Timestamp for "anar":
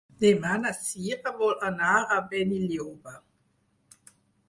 1.69-1.93